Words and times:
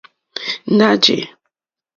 Ná 0.77 0.89
jè. 1.03 1.19